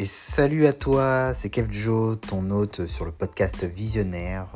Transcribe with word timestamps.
Et 0.00 0.06
salut 0.06 0.64
à 0.64 0.72
toi, 0.72 1.34
c'est 1.34 1.50
Kev 1.50 1.70
Joe, 1.70 2.18
ton 2.18 2.50
hôte 2.52 2.86
sur 2.86 3.04
le 3.04 3.12
podcast 3.12 3.64
Visionnaire, 3.64 4.46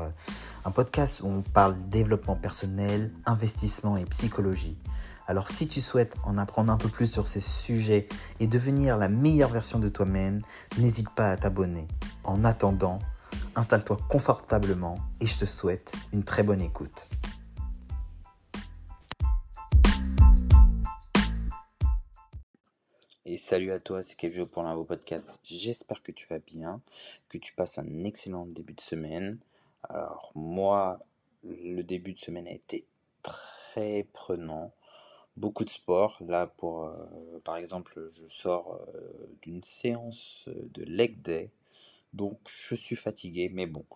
un 0.65 0.71
podcast 0.71 1.21
où 1.23 1.27
on 1.27 1.43
parle 1.43 1.77
développement 1.91 2.35
personnel, 2.35 3.13
investissement 3.27 3.99
et 3.99 4.07
psychologie. 4.07 4.79
Alors 5.27 5.51
si 5.51 5.69
tu 5.69 5.83
souhaites 5.83 6.15
en 6.25 6.39
apprendre 6.39 6.73
un 6.73 6.79
peu 6.79 6.89
plus 6.89 7.13
sur 7.13 7.27
ces 7.27 7.41
sujets 7.43 8.09
et 8.41 8.47
devenir 8.47 8.97
la 8.97 9.09
meilleure 9.09 9.51
version 9.51 9.79
de 9.79 9.91
toi-même, 9.91 10.39
n'hésite 10.79 11.11
pas 11.11 11.33
à 11.33 11.37
t'abonner. 11.37 11.89
En 12.23 12.43
attendant, 12.47 13.01
installe-toi 13.55 13.99
confortablement 14.09 14.97
et 15.21 15.27
je 15.27 15.41
te 15.41 15.45
souhaite 15.45 15.93
une 16.15 16.25
très 16.25 16.43
bonne 16.43 16.63
écoute. 16.63 17.11
Et 23.27 23.39
salut 23.39 23.73
à 23.73 23.81
toi, 23.81 24.03
c'est 24.03 24.17
Kevjo 24.17 24.45
pour 24.45 24.63
l'invo 24.65 24.85
podcast. 24.85 25.41
J'espère 25.45 26.03
que 26.03 26.13
tu 26.13 26.27
vas 26.27 26.41
bien, 26.41 26.83
que 27.31 27.39
tu 27.39 27.55
passes 27.55 27.79
un 27.79 28.05
excellent 28.05 28.45
début 28.45 28.75
de 28.75 28.83
semaine. 28.83 29.39
Alors 29.83 30.31
moi, 30.35 31.01
le 31.43 31.81
début 31.81 32.13
de 32.13 32.19
semaine 32.19 32.47
a 32.47 32.53
été 32.53 32.85
très 33.23 34.07
prenant. 34.13 34.75
Beaucoup 35.39 35.65
de 35.65 35.71
sport. 35.71 36.19
Là, 36.21 36.47
pour, 36.47 36.85
euh, 36.85 37.07
par 37.45 37.57
exemple, 37.57 38.11
je 38.13 38.29
sors 38.29 38.75
euh, 38.95 39.27
d'une 39.41 39.63
séance 39.63 40.45
de 40.47 40.83
leg 40.83 41.23
day. 41.23 41.51
Donc, 42.13 42.39
je 42.47 42.75
suis 42.75 42.95
fatigué, 42.95 43.49
mais 43.49 43.67
bon, 43.67 43.87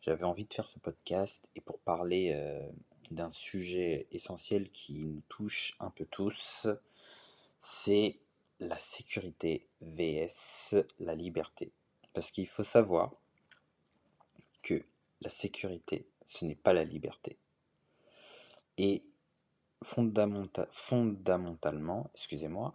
j'avais 0.00 0.24
envie 0.24 0.44
de 0.44 0.54
faire 0.54 0.68
ce 0.68 0.78
podcast 0.78 1.42
et 1.56 1.60
pour 1.60 1.80
parler 1.80 2.34
euh, 2.36 2.64
d'un 3.10 3.32
sujet 3.32 4.06
essentiel 4.12 4.70
qui 4.70 5.06
nous 5.06 5.22
touche 5.28 5.74
un 5.80 5.90
peu 5.90 6.06
tous, 6.06 6.68
c'est 7.60 8.20
la 8.60 8.78
sécurité 8.78 9.66
vs 9.80 10.84
la 10.98 11.14
liberté. 11.14 11.72
Parce 12.12 12.30
qu'il 12.30 12.46
faut 12.46 12.62
savoir 12.62 13.14
que 14.62 14.84
la 15.20 15.30
sécurité, 15.30 16.06
ce 16.28 16.44
n'est 16.44 16.54
pas 16.54 16.72
la 16.72 16.84
liberté. 16.84 17.36
Et 18.78 19.04
fondamentalement, 19.82 22.10
excusez-moi, 22.14 22.72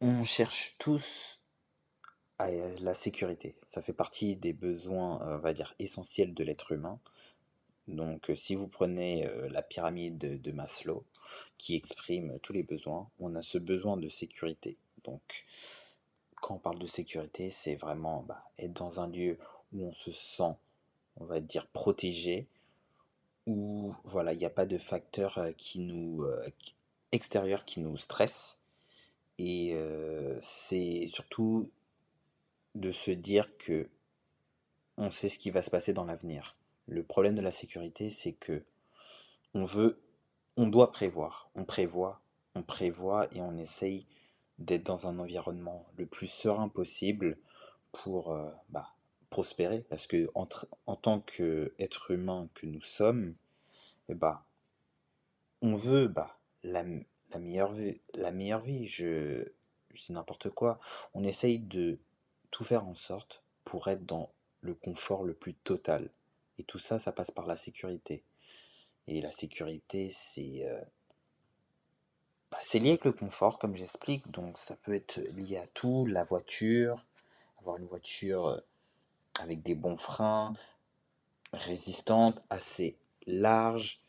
on 0.00 0.24
cherche 0.24 0.76
tous 0.78 1.40
à 2.38 2.50
la 2.50 2.94
sécurité. 2.94 3.56
Ça 3.66 3.82
fait 3.82 3.92
partie 3.92 4.36
des 4.36 4.52
besoins, 4.52 5.20
on 5.22 5.38
va 5.38 5.52
dire, 5.52 5.74
essentiels 5.78 6.34
de 6.34 6.44
l'être 6.44 6.72
humain. 6.72 6.98
Donc, 7.88 8.30
euh, 8.30 8.36
si 8.36 8.54
vous 8.54 8.68
prenez 8.68 9.26
euh, 9.26 9.48
la 9.48 9.62
pyramide 9.62 10.18
de, 10.18 10.52
Maslow, 10.52 11.04
qui 11.58 11.74
exprime 11.74 12.38
tous 12.40 12.52
les 12.52 12.62
besoins, 12.62 13.10
on 13.18 13.34
a 13.34 13.42
ce 13.42 13.58
besoin 13.58 13.96
de 13.96 14.08
sécurité. 14.08 14.76
Donc, 15.04 15.44
quand 16.40 16.56
on 16.56 16.58
parle 16.58 16.78
de 16.78 16.86
sécurité, 16.86 17.50
c'est 17.50 17.76
vraiment 17.76 18.22
bah, 18.22 18.44
être 18.58 18.72
dans 18.72 19.00
un 19.00 19.08
lieu 19.08 19.38
où 19.72 19.86
on 19.86 19.92
se 19.92 20.12
sent, 20.12 20.54
on 21.16 21.24
va 21.24 21.40
dire, 21.40 21.66
protégé, 21.68 22.48
où 23.46 23.94
voilà, 24.04 24.32
il 24.32 24.38
n'y 24.38 24.46
a 24.46 24.50
pas 24.50 24.66
de 24.66 24.78
facteurs 24.78 25.38
euh, 25.38 25.52
qui 25.52 25.80
nous 25.80 26.24
extérieurs 27.12 27.64
qui 27.64 27.80
nous 27.80 27.96
stressent. 27.96 28.58
Et 29.38 29.76
c'est 30.40 31.06
surtout 31.12 31.68
de 32.74 32.92
se 32.92 33.10
dire 33.10 33.56
que 33.58 33.88
on 34.96 35.10
sait 35.10 35.28
ce 35.28 35.38
qui 35.38 35.50
va 35.50 35.62
se 35.62 35.70
passer 35.70 35.92
dans 35.92 36.04
l'avenir. 36.04 36.56
Le 36.86 37.02
problème 37.02 37.34
de 37.34 37.40
la 37.40 37.52
sécurité, 37.52 38.10
c'est 38.10 38.32
que 38.32 38.62
on 39.54 39.64
veut, 39.64 40.00
on 40.56 40.66
doit 40.66 40.92
prévoir, 40.92 41.50
on 41.54 41.64
prévoit, 41.64 42.20
on 42.54 42.62
prévoit 42.62 43.28
et 43.34 43.40
on 43.40 43.56
essaye 43.58 44.06
d'être 44.58 44.84
dans 44.84 45.06
un 45.06 45.18
environnement 45.18 45.86
le 45.96 46.06
plus 46.06 46.26
serein 46.26 46.68
possible 46.68 47.38
pour 47.92 48.32
euh, 48.32 48.50
bah, 48.70 48.94
prospérer. 49.30 49.84
Parce 49.88 50.06
que 50.06 50.30
en, 50.34 50.46
tant 50.96 51.20
qu'être 51.20 52.10
humain 52.10 52.48
que 52.54 52.66
nous 52.66 52.80
sommes, 52.80 53.34
eh 54.08 54.14
bah, 54.14 54.44
on 55.60 55.74
veut 55.74 56.08
bah, 56.08 56.38
la, 56.62 56.84
meilleure 57.38 57.72
vie, 57.72 58.00
la 58.14 58.30
meilleure 58.32 58.62
vie. 58.62 58.86
Je, 58.86 59.44
n'importe 60.08 60.50
quoi. 60.50 60.80
On 61.14 61.22
essaye 61.24 61.58
de 61.58 61.98
tout 62.50 62.64
faire 62.64 62.86
en 62.86 62.94
sorte 62.94 63.42
pour 63.64 63.88
être 63.88 64.04
dans 64.06 64.32
le 64.60 64.74
confort 64.74 65.24
le 65.24 65.34
plus 65.34 65.54
total. 65.54 66.10
Et 66.58 66.64
tout 66.64 66.78
ça, 66.78 66.98
ça 66.98 67.12
passe 67.12 67.30
par 67.30 67.46
la 67.46 67.56
sécurité. 67.56 68.24
Et 69.06 69.20
la 69.20 69.32
sécurité, 69.32 70.10
c'est 70.12 70.66
euh, 70.66 70.80
bah, 72.52 72.58
c'est 72.64 72.78
lié 72.78 72.90
avec 72.90 73.06
le 73.06 73.12
confort, 73.12 73.58
comme 73.58 73.74
j'explique. 73.76 74.30
Donc 74.30 74.58
ça 74.58 74.76
peut 74.76 74.94
être 74.94 75.18
lié 75.34 75.56
à 75.56 75.66
tout, 75.68 76.04
la 76.04 76.22
voiture, 76.22 77.02
avoir 77.58 77.78
une 77.78 77.86
voiture 77.86 78.46
euh, 78.46 78.60
avec 79.40 79.62
des 79.62 79.74
bons 79.74 79.96
freins, 79.96 80.52
résistante, 81.54 82.42
assez 82.50 82.94
large. 83.26 84.00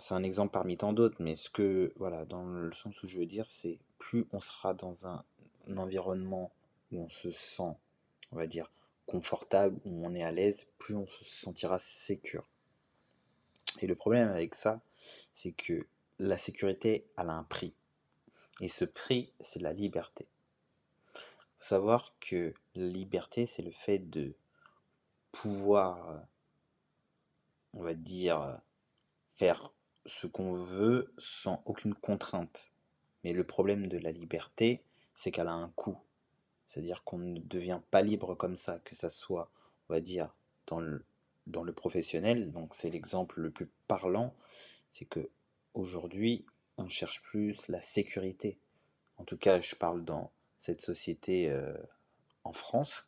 C'est 0.00 0.14
un 0.14 0.22
exemple 0.22 0.52
parmi 0.52 0.78
tant 0.78 0.94
d'autres, 0.94 1.16
mais 1.20 1.36
ce 1.36 1.50
que, 1.50 1.92
voilà, 1.96 2.24
dans 2.24 2.42
le 2.42 2.72
sens 2.72 3.02
où 3.02 3.06
je 3.06 3.18
veux 3.18 3.26
dire, 3.26 3.46
c'est 3.46 3.78
plus 3.98 4.26
on 4.32 4.40
sera 4.40 4.72
dans 4.72 5.06
un, 5.06 5.22
un 5.68 5.76
environnement 5.76 6.50
où 6.90 7.02
on 7.02 7.10
se 7.10 7.30
sent, 7.32 7.76
on 8.32 8.36
va 8.36 8.46
dire, 8.46 8.70
confortable, 9.06 9.78
où 9.84 10.06
on 10.06 10.14
est 10.14 10.24
à 10.24 10.32
l'aise, 10.32 10.66
plus 10.78 10.96
on 10.96 11.06
se 11.06 11.24
sentira 11.24 11.78
sécure. 11.80 12.48
Et 13.80 13.86
le 13.86 13.94
problème 13.94 14.30
avec 14.30 14.54
ça, 14.54 14.80
c'est 15.34 15.52
que 15.52 15.86
la 16.18 16.38
sécurité, 16.38 17.06
elle 17.18 17.30
a 17.30 17.34
un 17.34 17.44
prix. 17.44 17.74
Et 18.60 18.68
ce 18.68 18.84
prix, 18.84 19.32
c'est 19.40 19.60
la 19.60 19.72
liberté. 19.72 20.26
Il 21.14 21.20
faut 21.58 21.64
savoir 21.64 22.14
que 22.20 22.54
la 22.74 22.86
liberté, 22.86 23.46
c'est 23.46 23.62
le 23.62 23.70
fait 23.70 23.98
de 23.98 24.34
pouvoir, 25.32 26.22
on 27.74 27.82
va 27.82 27.94
dire, 27.94 28.58
faire 29.36 29.72
ce 30.06 30.26
qu'on 30.26 30.54
veut 30.54 31.12
sans 31.18 31.62
aucune 31.66 31.94
contrainte. 31.94 32.70
Mais 33.24 33.32
le 33.32 33.44
problème 33.44 33.88
de 33.88 33.98
la 33.98 34.12
liberté, 34.12 34.82
c'est 35.14 35.30
qu'elle 35.30 35.48
a 35.48 35.52
un 35.52 35.68
coût. 35.70 35.98
C'est-à-dire 36.68 37.02
qu'on 37.04 37.18
ne 37.18 37.40
devient 37.40 37.80
pas 37.90 38.02
libre 38.02 38.34
comme 38.34 38.56
ça, 38.56 38.78
que 38.84 38.94
ça 38.94 39.10
soit, 39.10 39.50
on 39.88 39.94
va 39.94 40.00
dire, 40.00 40.34
dans 40.66 40.80
le, 40.80 41.04
dans 41.46 41.62
le 41.62 41.72
professionnel. 41.72 42.52
Donc 42.52 42.74
c'est 42.74 42.90
l'exemple 42.90 43.40
le 43.40 43.50
plus 43.50 43.68
parlant, 43.88 44.34
c'est 44.90 45.04
que 45.04 45.28
aujourd'hui, 45.76 46.44
on 46.78 46.88
cherche 46.88 47.22
plus 47.22 47.68
la 47.68 47.80
sécurité. 47.82 48.58
En 49.18 49.24
tout 49.24 49.36
cas, 49.36 49.60
je 49.60 49.74
parle 49.74 50.04
dans 50.04 50.32
cette 50.58 50.80
société 50.80 51.48
euh, 51.48 51.76
en 52.44 52.52
France, 52.52 53.06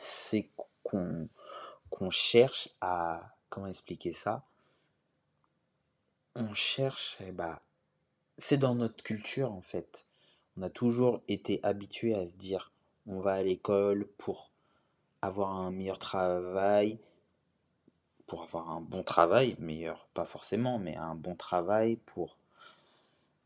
c'est 0.00 0.50
qu'on 0.82 2.10
cherche 2.10 2.68
à 2.80 3.36
comment 3.48 3.68
expliquer 3.68 4.12
ça? 4.12 4.44
On 6.34 6.52
cherche, 6.52 7.16
eh 7.20 7.30
ben, 7.30 7.58
c'est 8.36 8.58
dans 8.58 8.74
notre 8.74 9.02
culture 9.04 9.52
en 9.52 9.60
fait. 9.60 10.06
On 10.56 10.62
a 10.62 10.70
toujours 10.70 11.22
été 11.28 11.60
habitué 11.62 12.14
à 12.14 12.26
se 12.26 12.34
dire 12.34 12.72
on 13.06 13.20
va 13.20 13.34
à 13.34 13.42
l'école 13.42 14.08
pour 14.18 14.50
avoir 15.22 15.52
un 15.52 15.70
meilleur 15.70 15.98
travail, 15.98 16.98
pour 18.26 18.42
avoir 18.42 18.70
un 18.70 18.80
bon 18.80 19.02
travail, 19.02 19.56
meilleur 19.58 20.08
pas 20.14 20.24
forcément, 20.24 20.78
mais 20.78 20.96
un 20.96 21.14
bon 21.14 21.34
travail 21.34 21.96
pour 22.06 22.36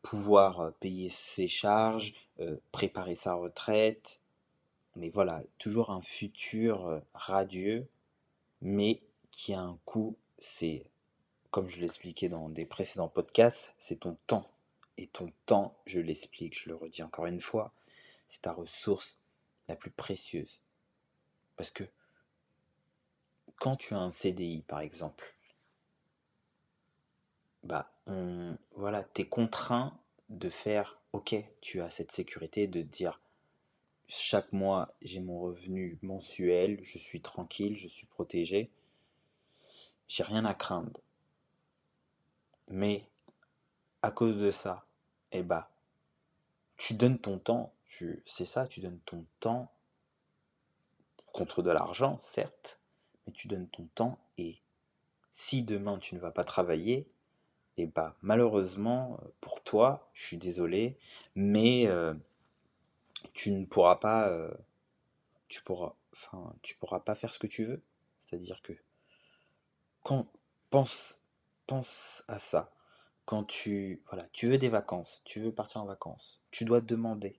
pouvoir 0.03 0.61
euh, 0.61 0.71
payer 0.81 1.11
ses 1.11 1.49
charges, 1.49 2.15
euh, 2.41 2.57
préparer 2.73 3.17
sa 3.17 3.35
retraite. 3.35 4.21
Mais 4.97 5.11
voilà, 5.11 5.43
toujours 5.59 5.91
un 5.91 6.03
futur 6.03 6.87
euh, 6.87 7.01
radieux, 7.15 7.87
mais 8.61 9.03
qui 9.31 9.55
a 9.55 9.61
un 9.61 9.79
coût, 9.85 10.17
c'est, 10.39 10.85
comme 11.51 11.69
je 11.69 11.81
l'expliquais 11.81 12.29
dans 12.29 12.49
des 12.49 12.65
précédents 12.65 13.09
podcasts, 13.09 13.73
c'est 13.79 14.01
ton 14.01 14.17
temps. 14.27 14.49
Et 14.97 15.07
ton 15.07 15.31
temps, 15.47 15.77
je 15.87 16.01
l'explique, 16.01 16.59
je 16.59 16.69
le 16.69 16.75
redis 16.75 17.03
encore 17.03 17.27
une 17.27 17.41
fois, 17.41 17.73
c'est 18.27 18.43
ta 18.43 18.53
ressource 18.53 19.17
la 19.69 19.77
plus 19.77 19.91
précieuse. 19.91 20.59
Parce 21.57 21.71
que 21.71 21.85
quand 23.59 23.77
tu 23.77 23.95
as 23.95 23.99
un 23.99 24.11
CDI, 24.11 24.63
par 24.63 24.81
exemple, 24.81 25.35
bah, 27.65 27.91
voilà, 28.73 29.05
tu 29.15 29.23
es 29.23 29.27
contraint 29.27 29.99
de 30.29 30.49
faire, 30.49 30.99
ok, 31.13 31.35
tu 31.61 31.81
as 31.81 31.91
cette 31.91 32.13
sécurité 32.13 32.67
de 32.67 32.83
dire, 32.83 33.21
chaque 34.07 34.53
mois, 34.53 34.95
j'ai 35.03 35.21
mon 35.21 35.41
revenu 35.41 35.99
mensuel, 36.03 36.81
je 36.83 36.99
suis 36.99 37.21
tranquille, 37.21 37.77
je 37.77 37.89
suis 37.89 38.07
protégé, 38.07 38.71
j'ai 40.07 40.23
rien 40.23 40.45
à 40.45 40.55
craindre. 40.55 41.01
Mais 42.69 43.07
à 44.03 44.11
cause 44.11 44.37
de 44.39 44.51
ça, 44.51 44.87
eh 45.33 45.43
bah, 45.43 45.71
tu 46.77 46.95
donnes 46.95 47.19
ton 47.19 47.39
temps, 47.39 47.73
c'est 48.27 48.47
ça, 48.47 48.67
tu 48.67 48.81
donnes 48.81 49.01
ton 49.01 49.25
temps 49.41 49.71
contre 51.33 51.63
de 51.63 51.71
l'argent, 51.71 52.19
certes, 52.23 52.78
mais 53.29 53.33
tu 53.33 53.47
donnes 53.47 53.69
ton 53.69 53.85
temps 53.95 54.19
et 54.39 54.57
si 55.33 55.63
demain 55.63 55.99
tu 55.99 56.15
ne 56.15 56.21
vas 56.21 56.31
pas 56.31 56.45
travailler, 56.45 57.07
eh 57.77 57.87
bah 57.87 58.17
malheureusement 58.23 59.21
pour 59.43 59.63
toi, 59.63 60.09
je 60.15 60.25
suis 60.25 60.39
désolé, 60.39 60.97
mais 61.35 61.87
euh, 61.87 62.15
tu 63.35 63.53
ne 63.53 63.67
pourras 63.67 63.97
pas, 63.97 64.29
euh, 64.29 64.51
tu 65.49 65.63
pourras, 65.63 65.95
enfin, 66.15 66.55
tu 66.63 66.75
pourras 66.77 67.01
pas 67.01 67.15
faire 67.15 67.33
ce 67.35 67.39
que 67.39 67.47
tu 67.47 67.67
veux. 67.67 67.83
C'est-à-dire 68.27 68.63
que 68.63 68.73
quand 70.03 70.27
pense, 70.71 71.19
pense 71.67 72.25
à 72.29 72.39
ça. 72.39 72.73
Quand 73.27 73.45
tu, 73.45 74.01
voilà, 74.09 74.27
tu 74.33 74.49
veux 74.49 74.57
des 74.57 74.71
vacances, 74.71 75.21
tu 75.27 75.39
veux 75.39 75.53
partir 75.53 75.83
en 75.83 75.85
vacances, 75.85 76.41
tu 76.51 76.65
dois 76.65 76.81
demander. 76.81 77.39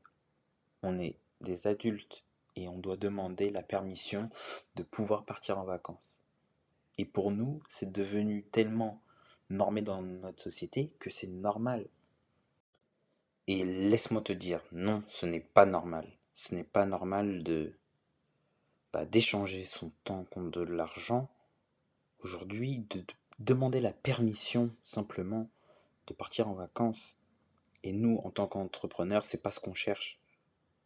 On 0.83 0.99
est 0.99 1.17
des 1.41 1.65
adultes 1.65 2.23
et 2.55 2.67
on 2.67 2.77
doit 2.77 2.97
demander 2.97 3.49
la 3.49 3.63
permission 3.63 4.29
de 4.75 4.83
pouvoir 4.83 5.25
partir 5.25 5.57
en 5.57 5.63
vacances. 5.63 6.21
Et 6.97 7.05
pour 7.05 7.31
nous, 7.31 7.61
c'est 7.69 7.91
devenu 7.91 8.43
tellement 8.43 9.01
normé 9.49 9.81
dans 9.81 10.01
notre 10.01 10.41
société 10.41 10.91
que 10.99 11.09
c'est 11.09 11.27
normal. 11.27 11.87
Et 13.47 13.63
laisse-moi 13.63 14.21
te 14.21 14.33
dire, 14.33 14.61
non, 14.71 15.03
ce 15.07 15.25
n'est 15.25 15.39
pas 15.39 15.65
normal. 15.65 16.07
Ce 16.35 16.53
n'est 16.53 16.63
pas 16.63 16.85
normal 16.85 17.43
de 17.43 17.73
bah, 18.93 19.05
d'échanger 19.05 19.63
son 19.63 19.91
temps 20.03 20.25
contre 20.25 20.49
de 20.49 20.61
l'argent 20.61 21.29
aujourd'hui, 22.23 22.79
de, 22.89 22.99
de 22.99 23.13
demander 23.39 23.79
la 23.79 23.93
permission 23.93 24.75
simplement 24.83 25.49
de 26.07 26.13
partir 26.13 26.47
en 26.47 26.53
vacances. 26.53 27.17
Et 27.83 27.93
nous, 27.93 28.19
en 28.23 28.29
tant 28.29 28.47
qu'entrepreneurs, 28.47 29.25
c'est 29.25 29.41
pas 29.41 29.51
ce 29.51 29.59
qu'on 29.59 29.73
cherche. 29.73 30.19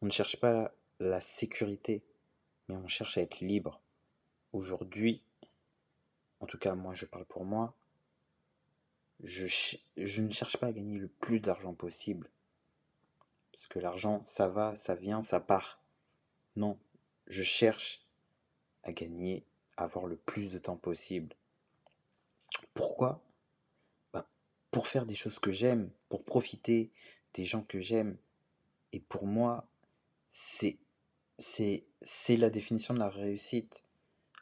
On 0.02 0.06
ne 0.06 0.12
cherche 0.12 0.38
pas 0.38 0.74
la 1.04 1.20
sécurité, 1.20 2.04
mais 2.68 2.76
on 2.76 2.88
cherche 2.88 3.18
à 3.18 3.22
être 3.22 3.40
libre. 3.40 3.82
Aujourd'hui, 4.52 5.22
en 6.40 6.46
tout 6.46 6.58
cas 6.58 6.76
moi 6.76 6.94
je 6.94 7.06
parle 7.06 7.26
pour 7.26 7.46
moi, 7.46 7.76
je, 9.22 9.48
je 9.98 10.22
ne 10.22 10.32
cherche 10.32 10.58
pas 10.58 10.68
à 10.68 10.72
gagner 10.72 10.98
le 10.98 11.08
plus 11.08 11.40
d'argent 11.40 11.74
possible. 11.74 12.30
Parce 13.52 13.68
que 13.68 13.80
l'argent, 13.80 14.24
ça 14.26 14.48
va, 14.48 14.76
ça 14.76 14.96
vient, 14.96 15.22
ça 15.22 15.40
part. 15.40 15.82
Non, 16.56 16.78
je 17.28 17.44
cherche 17.44 18.06
à 18.84 18.92
gagner, 18.92 19.46
à 19.78 19.86
avoir 19.86 20.06
le 20.06 20.18
plus 20.18 20.52
de 20.52 20.60
temps 20.60 20.76
possible. 20.76 21.36
Pourquoi? 22.74 23.24
Bah, 24.12 24.28
Pour 24.72 24.88
faire 24.88 25.06
des 25.06 25.16
choses 25.16 25.40
que 25.40 25.52
j'aime, 25.52 25.90
pour 26.10 26.24
profiter 26.24 26.92
des 27.34 27.46
gens 27.46 27.64
que 27.64 27.80
j'aime. 27.80 28.18
Et 28.92 29.00
pour 29.00 29.26
moi, 29.26 29.66
c'est 30.30 30.78
c'est 31.44 31.86
c'est 32.02 32.38
la 32.38 32.50
définition 32.50 32.94
de 32.94 33.00
la 33.00 33.10
réussite. 33.10 33.84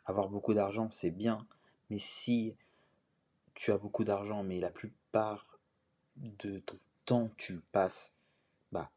Avoir 0.05 0.29
beaucoup 0.29 0.53
d'argent, 0.53 0.89
c'est 0.91 1.11
bien, 1.11 1.45
mais 1.89 1.99
si 1.99 2.55
tu 3.53 3.71
as 3.71 3.77
beaucoup 3.77 4.03
d'argent, 4.03 4.43
mais 4.43 4.59
la 4.59 4.71
plupart 4.71 5.59
de 6.15 6.59
ton 6.59 6.79
temps 7.05 7.29
tu 7.37 7.53
le 7.53 7.61
passes, 7.71 8.11
bah, 8.71 8.91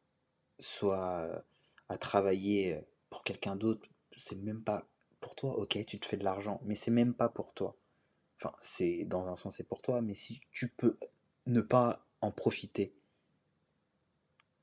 soit 0.59 1.19
euh, 1.21 1.41
à 1.89 1.99
travailler 1.99 2.81
pour 3.11 3.25
quelqu'un 3.25 3.57
d'autre, 3.57 3.89
c'est 4.17 4.37
même 4.37 4.63
pas 4.63 4.87
pour 5.21 5.35
toi. 5.35 5.59
Ok, 5.59 5.79
tu 5.87 5.99
te 6.01 6.07
fais 6.07 6.17
de 6.17 6.25
l'argent, 6.25 6.61
mais 6.65 6.75
c'est 6.75 6.91
même 6.91 7.15
pas 7.15 7.29
pour 7.29 7.53
toi. 7.55 7.77
Enfin, 8.39 8.55
c'est 8.61 9.05
dans 9.05 9.27
un 9.29 9.37
sens 9.37 9.57
c'est 9.57 9.65
pour 9.69 9.83
toi, 9.83 10.01
mais 10.03 10.15
si 10.15 10.41
tu 10.53 10.69
peux 10.69 10.99
ne 11.47 11.61
pas 11.61 12.07
en 12.21 12.31
profiter, 12.31 12.95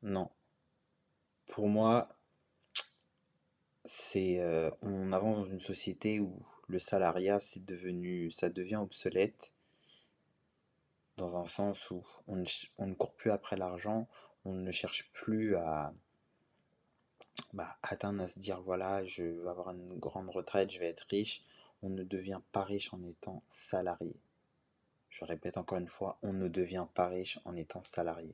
non. 0.03 0.29
Pour 1.47 1.67
moi, 1.67 2.09
euh, 4.15 4.71
on 4.81 5.11
avance 5.11 5.37
dans 5.37 5.53
une 5.53 5.59
société 5.59 6.19
où 6.19 6.45
le 6.67 6.79
salariat 6.79 7.39
c'est 7.39 7.63
devenu 7.63 8.31
ça 8.31 8.49
devient 8.49 8.77
obsolète 8.77 9.53
dans 11.17 11.35
un 11.35 11.45
sens 11.45 11.89
où 11.91 12.03
on 12.27 12.37
ne, 12.37 12.45
on 12.77 12.87
ne 12.87 12.93
court 12.93 13.13
plus 13.13 13.31
après 13.31 13.55
l'argent, 13.55 14.07
on 14.45 14.53
ne 14.53 14.71
cherche 14.71 15.11
plus 15.11 15.55
à 15.55 15.93
bah, 17.53 17.77
atteindre 17.83 18.23
à 18.23 18.27
se 18.27 18.39
dire 18.39 18.61
voilà, 18.61 19.03
je 19.05 19.23
vais 19.23 19.49
avoir 19.49 19.71
une 19.71 19.99
grande 19.99 20.29
retraite, 20.29 20.71
je 20.71 20.79
vais 20.79 20.87
être 20.87 21.05
riche. 21.09 21.43
On 21.83 21.89
ne 21.89 22.03
devient 22.03 22.41
pas 22.51 22.63
riche 22.63 22.93
en 22.93 23.03
étant 23.03 23.43
salarié. 23.49 24.15
Je 25.09 25.25
répète 25.25 25.57
encore 25.57 25.77
une 25.77 25.87
fois, 25.87 26.17
on 26.21 26.33
ne 26.33 26.47
devient 26.47 26.87
pas 26.93 27.07
riche 27.07 27.39
en 27.45 27.55
étant 27.55 27.83
salarié. 27.83 28.33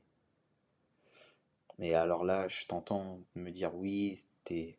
Mais 1.78 1.94
alors 1.94 2.24
là, 2.24 2.48
je 2.48 2.66
t'entends 2.66 3.20
me 3.34 3.50
dire 3.50 3.74
oui, 3.74 4.24
t'es 4.44 4.78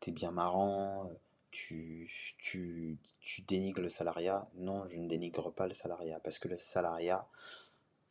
t'es 0.00 0.10
bien 0.10 0.30
marrant, 0.30 1.10
tu, 1.50 2.10
tu, 2.38 2.98
tu 3.20 3.42
dénigres 3.42 3.80
le 3.80 3.90
salariat. 3.90 4.48
Non, 4.54 4.88
je 4.88 4.96
ne 4.96 5.08
dénigre 5.08 5.52
pas 5.52 5.66
le 5.66 5.74
salariat, 5.74 6.20
parce 6.20 6.38
que 6.38 6.48
le 6.48 6.58
salariat 6.58 7.26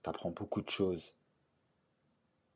t'apprend 0.03 0.31
beaucoup 0.31 0.61
de 0.61 0.69
choses. 0.69 1.13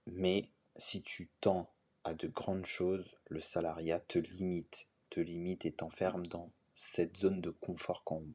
Mais 0.07 0.49
si 0.77 1.01
tu 1.01 1.29
tends 1.41 1.71
à 2.03 2.13
de 2.13 2.27
grandes 2.27 2.65
choses, 2.65 3.17
le 3.29 3.39
salariat 3.39 3.99
te 3.99 4.19
limite, 4.19 4.87
te 5.09 5.19
limite 5.19 5.65
et 5.65 5.71
t'enferme 5.71 6.25
dans 6.27 6.51
cette 6.75 7.17
zone 7.17 7.41
de 7.41 7.51
confort 7.51 8.03
qu'on 8.03 8.25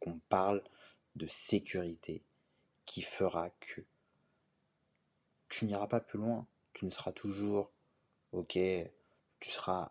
qu'on 0.00 0.20
parle 0.28 0.62
de 1.16 1.26
sécurité 1.26 2.22
qui 2.86 3.02
fera 3.02 3.50
que 3.50 3.82
tu 5.48 5.64
n'iras 5.64 5.88
pas 5.88 6.00
plus 6.00 6.18
loin. 6.18 6.46
Tu 6.72 6.84
ne 6.84 6.90
seras 6.90 7.10
toujours, 7.12 7.72
ok, 8.32 8.52
tu 9.40 9.48
seras 9.48 9.90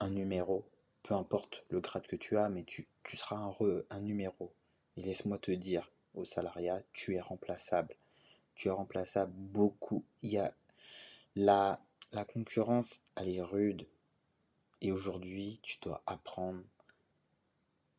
un 0.00 0.10
numéro, 0.10 0.64
peu 1.02 1.14
importe 1.14 1.64
le 1.70 1.80
grade 1.80 2.06
que 2.06 2.16
tu 2.16 2.36
as, 2.36 2.48
mais 2.48 2.64
tu, 2.64 2.86
tu 3.02 3.16
seras 3.16 3.36
un, 3.36 3.50
re- 3.50 3.84
un 3.90 4.00
numéro. 4.00 4.52
Et 4.96 5.02
laisse-moi 5.02 5.38
te 5.38 5.50
dire, 5.50 5.90
au 6.14 6.24
salariat, 6.24 6.82
tu 6.92 7.14
es 7.14 7.20
remplaçable. 7.20 7.96
Tu 8.54 8.68
es 8.68 8.72
remplaçable 8.72 9.32
beaucoup. 9.34 10.04
Il 10.22 10.32
y 10.32 10.38
a 10.38 10.54
la, 11.34 11.80
la 12.12 12.24
concurrence, 12.24 13.00
elle 13.16 13.28
est 13.28 13.42
rude. 13.42 13.86
Et 14.80 14.92
aujourd'hui, 14.92 15.60
tu 15.62 15.78
dois 15.80 16.02
apprendre 16.06 16.62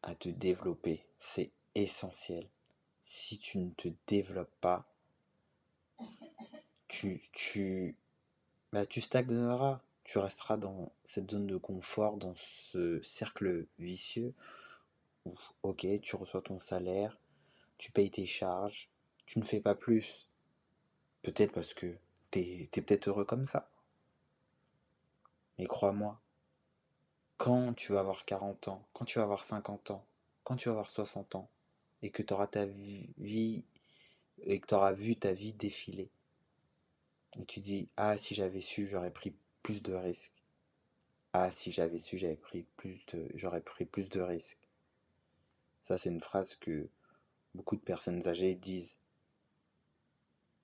à 0.04 0.16
te 0.16 0.30
développer. 0.30 1.06
C'est 1.20 1.52
essentiel. 1.76 2.48
Si 3.04 3.38
tu 3.38 3.60
ne 3.60 3.72
te 3.72 3.90
développes 4.08 4.56
pas, 4.62 4.86
tu, 6.88 7.22
tu, 7.32 7.96
bah, 8.72 8.86
tu 8.86 9.02
stagneras. 9.02 9.82
Tu 10.08 10.18
resteras 10.20 10.56
dans 10.56 10.92
cette 11.04 11.30
zone 11.30 11.48
de 11.48 11.58
confort, 11.58 12.16
dans 12.16 12.34
ce 12.34 13.02
cercle 13.04 13.68
vicieux 13.78 14.34
où, 15.26 15.36
ok, 15.64 15.86
tu 16.02 16.16
reçois 16.16 16.42
ton 16.42 16.60
salaire, 16.60 17.20
tu 17.78 17.92
payes 17.92 18.10
tes 18.10 18.26
charges, 18.26 18.90
tu 19.26 19.38
ne 19.38 19.44
fais 19.44 19.60
pas 19.60 19.76
plus. 19.76 20.30
Peut-être 21.24 21.52
parce 21.52 21.74
que 21.74 21.98
t'es, 22.32 22.70
t'es 22.72 22.82
peut-être 22.82 23.10
heureux 23.10 23.26
comme 23.26 23.46
ça. 23.46 23.70
Mais 25.58 25.66
crois-moi, 25.66 26.22
quand 27.36 27.74
tu 27.74 27.92
vas 27.92 28.00
avoir 28.00 28.24
40 28.24 28.70
ans, 28.70 28.88
quand 28.94 29.04
tu 29.04 29.20
vas 29.20 29.24
avoir 29.24 29.44
50 29.44 29.92
ans, 29.92 30.06
quand 30.46 30.56
tu 30.56 30.70
vas 30.70 30.74
avoir 30.74 30.90
60 30.90 31.36
ans, 31.36 31.50
et 32.02 32.12
que 32.12 32.24
tu 32.24 32.34
auras 32.34 32.48
ta 32.48 32.66
vie, 32.66 33.66
et 34.44 34.60
que 34.62 34.68
tu 34.68 34.74
auras 34.74 34.94
vu 34.94 35.18
ta 35.18 35.34
vie 35.34 35.52
défiler, 35.52 36.10
et 37.38 37.46
tu 37.46 37.60
dis, 37.60 37.90
ah, 37.98 38.18
si 38.18 38.36
j'avais 38.36 38.62
su, 38.62 38.88
j'aurais 38.88 39.12
pris 39.12 39.36
plus 39.68 39.84
de 39.84 39.94
risques. 39.94 40.46
Ah, 41.34 41.52
si 41.52 41.74
j'avais 41.74 41.98
su, 41.98 42.18
j'avais 42.18 42.38
pris 42.38 42.64
plus 42.78 43.06
de, 43.08 43.28
j'aurais 43.36 43.60
pris 43.60 43.84
plus 43.84 44.08
de 44.08 44.22
risques. 44.22 44.66
Ça, 45.82 45.98
c'est 45.98 46.08
une 46.08 46.22
phrase 46.22 46.56
que 46.56 46.88
beaucoup 47.54 47.76
de 47.76 47.82
personnes 47.82 48.26
âgées 48.30 48.56
disent. 48.56 48.98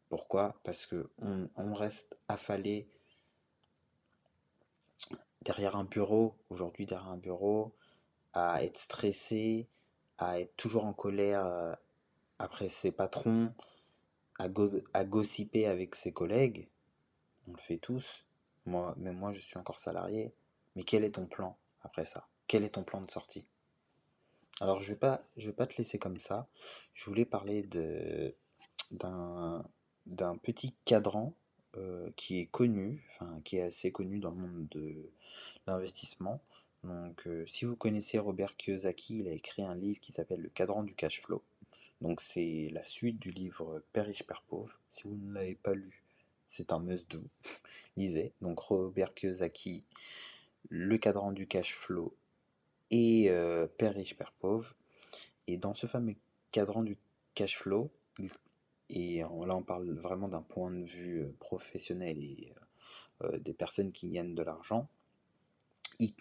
Pourquoi? 0.07 0.55
Parce 0.63 0.85
que 0.85 1.09
on, 1.17 1.49
on 1.57 1.73
reste 1.73 2.15
affalé 2.29 2.87
derrière 5.41 5.75
un 5.75 5.83
bureau, 5.83 6.37
aujourd'hui 6.49 6.85
derrière 6.85 7.09
un 7.09 7.17
bureau, 7.17 7.75
à 8.31 8.63
être 8.63 8.77
stressé, 8.77 9.67
à 10.17 10.39
être 10.39 10.55
toujours 10.55 10.85
en 10.85 10.93
colère 10.93 11.45
euh, 11.45 11.75
après 12.39 12.69
ses 12.69 12.93
patrons, 12.93 13.53
à, 14.39 14.47
go 14.47 14.71
à 14.93 15.03
gossiper 15.03 15.67
avec 15.67 15.93
ses 15.95 16.13
collègues. 16.13 16.69
On 17.49 17.51
le 17.51 17.59
fait 17.59 17.79
tous. 17.79 18.23
Moi, 18.65 18.93
même 18.97 19.17
moi, 19.17 19.33
je 19.33 19.39
suis 19.39 19.57
encore 19.57 19.79
salarié. 19.79 20.33
Mais 20.75 20.83
quel 20.83 21.03
est 21.03 21.11
ton 21.11 21.25
plan 21.25 21.57
après 21.81 22.05
ça? 22.05 22.27
Quel 22.47 22.63
est 22.63 22.75
ton 22.75 22.83
plan 22.83 23.01
de 23.01 23.11
sortie? 23.11 23.45
Alors, 24.59 24.81
je 24.81 24.89
vais 24.89 24.99
pas, 24.99 25.21
pas 25.57 25.67
te 25.67 25.77
laisser 25.77 25.99
comme 25.99 26.19
ça. 26.19 26.47
Je 26.93 27.05
voulais 27.05 27.25
parler 27.25 27.63
d'un 28.91 29.63
d'un 30.05 30.35
petit 30.37 30.75
cadran 30.83 31.33
euh, 31.77 32.11
qui 32.17 32.39
est 32.39 32.45
connu, 32.47 33.03
enfin 33.09 33.39
qui 33.43 33.57
est 33.57 33.61
assez 33.61 33.91
connu 33.91 34.19
dans 34.19 34.31
le 34.31 34.35
monde 34.35 34.67
de 34.69 35.11
l'investissement. 35.65 36.41
Donc, 36.83 37.25
euh, 37.25 37.45
si 37.47 37.65
vous 37.65 37.75
connaissez 37.75 38.19
Robert 38.19 38.55
Kiyosaki, 38.57 39.19
il 39.19 39.27
a 39.27 39.31
écrit 39.31 39.63
un 39.63 39.75
livre 39.75 39.99
qui 40.01 40.11
s'appelle 40.11 40.41
Le 40.41 40.49
cadran 40.49 40.83
du 40.83 40.93
cash 40.93 41.21
flow. 41.21 41.41
Donc, 42.01 42.19
c'est 42.19 42.69
la 42.73 42.83
suite 42.83 43.19
du 43.19 43.31
livre 43.31 43.81
Père 43.93 44.05
riche, 44.05 44.23
Père 44.23 44.43
pauvre. 44.47 44.77
Si 44.91 45.03
vous 45.03 45.15
ne 45.15 45.33
l'avez 45.33 45.55
pas 45.55 45.73
lu, 45.73 46.02
c'est 46.53 46.71
un 46.71 46.79
must-do. 46.79 47.23
Lisez. 47.97 48.31
Donc, 48.41 48.59
Robert 48.59 49.13
Kiyosaki, 49.15 49.83
Le 50.69 50.97
cadran 50.97 51.31
du 51.31 51.47
cash 51.47 51.73
flow 51.73 52.15
et 52.91 53.29
euh, 53.29 53.67
Père 53.67 53.95
riche, 53.95 54.15
Père 54.15 54.33
pauvre. 54.39 54.75
Et 55.47 55.57
dans 55.57 55.73
ce 55.73 55.87
fameux 55.87 56.15
cadran 56.51 56.83
du 56.83 56.97
cash 57.33 57.57
flow, 57.57 57.91
et 58.89 59.19
là 59.19 59.55
on 59.55 59.63
parle 59.63 59.89
vraiment 59.91 60.27
d'un 60.27 60.43
point 60.43 60.69
de 60.69 60.85
vue 60.85 61.23
euh, 61.23 61.35
professionnel 61.39 62.23
et, 62.23 62.53
euh, 63.23 63.39
des 63.39 63.53
personnes 63.53 63.91
qui 63.91 64.09
gagnent 64.09 64.35
de 64.35 64.43
l'argent, 64.43 64.87
il 65.99 66.13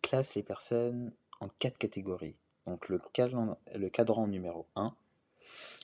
classe 0.00 0.34
les 0.34 0.42
personnes 0.42 1.12
en 1.40 1.48
quatre 1.58 1.76
catégories. 1.76 2.36
Donc 2.66 2.88
le 2.88 2.98
cadran, 3.12 3.58
le 3.74 3.90
cadran 3.90 4.26
numéro 4.26 4.66
1, 4.76 4.96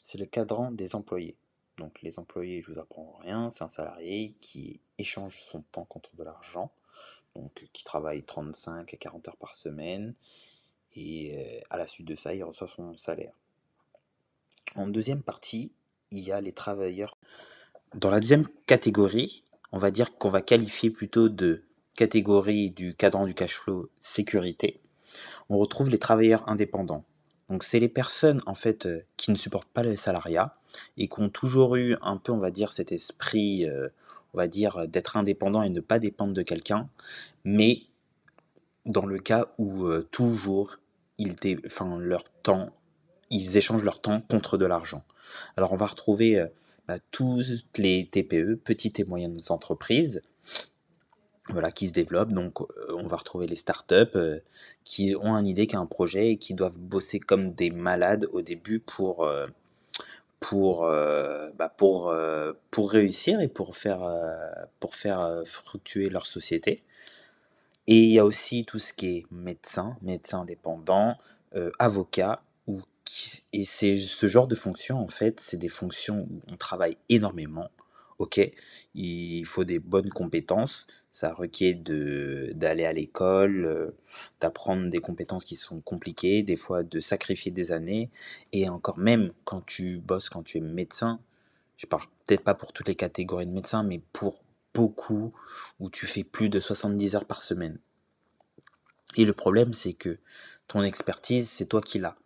c'est 0.02 0.18
le 0.18 0.26
cadran 0.26 0.70
des 0.70 0.94
employés. 0.94 1.36
Donc 1.80 2.02
les 2.02 2.18
employés, 2.18 2.60
je 2.60 2.70
vous 2.70 2.78
apprends 2.78 3.18
rien, 3.22 3.50
c'est 3.52 3.64
un 3.64 3.70
salarié 3.70 4.36
qui 4.42 4.80
échange 4.98 5.40
son 5.40 5.62
temps 5.72 5.86
contre 5.86 6.14
de 6.14 6.22
l'argent, 6.22 6.70
donc 7.34 7.64
qui 7.72 7.84
travaille 7.84 8.22
35 8.22 8.92
à 8.92 8.96
40 8.98 9.28
heures 9.28 9.36
par 9.38 9.54
semaine, 9.54 10.14
et 10.94 11.38
euh, 11.38 11.60
à 11.70 11.78
la 11.78 11.86
suite 11.86 12.06
de 12.06 12.14
ça, 12.14 12.34
il 12.34 12.44
reçoit 12.44 12.68
son 12.68 12.98
salaire. 12.98 13.32
En 14.76 14.88
deuxième 14.88 15.22
partie, 15.22 15.72
il 16.10 16.20
y 16.20 16.32
a 16.32 16.40
les 16.42 16.52
travailleurs. 16.52 17.16
Dans 17.94 18.10
la 18.10 18.20
deuxième 18.20 18.46
catégorie, 18.66 19.42
on 19.72 19.78
va 19.78 19.90
dire 19.90 20.18
qu'on 20.18 20.30
va 20.30 20.42
qualifier 20.42 20.90
plutôt 20.90 21.30
de 21.30 21.64
catégorie 21.94 22.70
du 22.70 22.94
cadran 22.94 23.24
du 23.24 23.34
cash 23.34 23.56
flow 23.56 23.88
sécurité. 24.00 24.80
On 25.48 25.56
retrouve 25.56 25.88
les 25.88 25.98
travailleurs 25.98 26.46
indépendants. 26.46 27.04
Donc 27.48 27.64
c'est 27.64 27.80
les 27.80 27.88
personnes 27.88 28.42
en 28.44 28.54
fait 28.54 28.84
euh, 28.84 29.02
qui 29.16 29.30
ne 29.30 29.36
supportent 29.36 29.72
pas 29.72 29.82
le 29.82 29.96
salariat 29.96 30.59
et 30.96 31.08
qui 31.08 31.20
ont 31.20 31.28
toujours 31.28 31.76
eu 31.76 31.96
un 32.02 32.16
peu, 32.16 32.32
on 32.32 32.38
va 32.38 32.50
dire, 32.50 32.72
cet 32.72 32.92
esprit, 32.92 33.66
euh, 33.66 33.88
on 34.34 34.38
va 34.38 34.48
dire, 34.48 34.86
d'être 34.88 35.16
indépendant 35.16 35.62
et 35.62 35.70
ne 35.70 35.80
pas 35.80 35.98
dépendre 35.98 36.32
de 36.32 36.42
quelqu'un, 36.42 36.88
mais 37.44 37.82
dans 38.86 39.06
le 39.06 39.18
cas 39.18 39.48
où 39.58 39.86
euh, 39.86 40.06
toujours 40.10 40.76
ils, 41.18 41.36
leur 41.98 42.24
temps, 42.42 42.70
ils 43.30 43.56
échangent 43.56 43.84
leur 43.84 44.00
temps 44.00 44.22
contre 44.30 44.56
de 44.56 44.64
l'argent. 44.64 45.04
Alors 45.56 45.72
on 45.72 45.76
va 45.76 45.86
retrouver 45.86 46.38
euh, 46.38 46.46
bah, 46.88 46.98
toutes 47.10 47.78
les 47.78 48.08
TPE, 48.10 48.56
petites 48.56 49.00
et 49.00 49.04
moyennes 49.04 49.38
entreprises, 49.50 50.22
voilà, 51.52 51.70
qui 51.70 51.88
se 51.88 51.92
développent. 51.92 52.32
Donc, 52.32 52.60
euh, 52.60 52.66
on 52.94 53.06
va 53.06 53.16
retrouver 53.16 53.46
les 53.46 53.56
startups 53.56 54.16
euh, 54.16 54.40
qui 54.84 55.14
ont 55.16 55.36
une 55.36 55.46
idée, 55.46 55.66
qui 55.66 55.76
ont 55.76 55.80
un 55.80 55.86
projet 55.86 56.30
et 56.32 56.36
qui 56.36 56.54
doivent 56.54 56.78
bosser 56.78 57.20
comme 57.20 57.52
des 57.52 57.70
malades 57.70 58.26
au 58.32 58.42
début 58.42 58.80
pour, 58.80 59.24
euh, 59.24 59.46
pour, 60.40 60.84
euh, 60.84 61.50
bah, 61.56 61.68
pour, 61.68 62.08
euh, 62.08 62.54
pour 62.70 62.90
réussir 62.90 63.40
et 63.40 63.48
pour 63.48 63.76
faire, 63.76 64.02
euh, 64.02 64.48
pour 64.80 64.94
faire 64.94 65.42
fructuer 65.46 66.08
leur 66.08 66.26
société. 66.26 66.82
Et 67.86 67.98
il 67.98 68.10
y 68.10 68.18
a 68.18 68.24
aussi 68.24 68.64
tout 68.64 68.78
ce 68.78 68.92
qui 68.92 69.18
est 69.18 69.26
médecin, 69.30 69.96
médecin 70.02 70.40
indépendant, 70.40 71.16
avocat, 71.78 72.42
ou 72.66 72.80
et 73.52 73.64
c'est 73.64 73.96
ce 73.96 74.28
genre 74.28 74.46
de 74.46 74.54
fonctions, 74.54 75.00
en 75.00 75.08
fait, 75.08 75.40
c'est 75.40 75.56
des 75.56 75.68
fonctions 75.68 76.28
où 76.30 76.40
on 76.46 76.56
travaille 76.56 76.96
énormément. 77.08 77.68
Ok, 78.20 78.38
il 78.92 79.46
faut 79.46 79.64
des 79.64 79.78
bonnes 79.78 80.10
compétences, 80.10 80.86
ça 81.10 81.32
requiert 81.32 81.74
d'aller 81.78 82.84
à 82.84 82.92
l'école, 82.92 83.94
d'apprendre 84.42 84.90
des 84.90 84.98
compétences 84.98 85.46
qui 85.46 85.56
sont 85.56 85.80
compliquées, 85.80 86.42
des 86.42 86.56
fois 86.56 86.82
de 86.82 87.00
sacrifier 87.00 87.50
des 87.50 87.72
années, 87.72 88.10
et 88.52 88.68
encore 88.68 88.98
même 88.98 89.32
quand 89.44 89.64
tu 89.64 90.00
bosses, 90.00 90.28
quand 90.28 90.42
tu 90.42 90.58
es 90.58 90.60
médecin, 90.60 91.18
je 91.78 91.86
parle 91.86 92.04
peut-être 92.26 92.44
pas 92.44 92.52
pour 92.54 92.74
toutes 92.74 92.88
les 92.88 92.94
catégories 92.94 93.46
de 93.46 93.52
médecins, 93.52 93.82
mais 93.82 94.02
pour 94.12 94.44
beaucoup, 94.74 95.32
où 95.78 95.88
tu 95.88 96.04
fais 96.04 96.22
plus 96.22 96.50
de 96.50 96.60
70 96.60 97.14
heures 97.14 97.24
par 97.24 97.40
semaine. 97.40 97.78
Et 99.16 99.24
le 99.24 99.32
problème, 99.32 99.72
c'est 99.72 99.94
que 99.94 100.18
ton 100.68 100.82
expertise, 100.82 101.48
c'est 101.48 101.64
toi 101.64 101.80
qui 101.80 101.98
l'as. 101.98 102.18